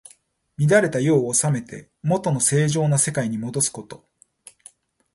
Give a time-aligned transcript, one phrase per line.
[0.57, 4.03] 乱れた世を治めて、もとの正常な世にもどすこと。